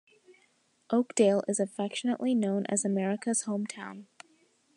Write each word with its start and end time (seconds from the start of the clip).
Oakdale 0.89 1.43
is 1.47 1.59
affectionately 1.59 2.33
known 2.33 2.65
as 2.69 2.83
"America's 2.83 3.43
Home 3.43 3.67
Town". 3.67 4.07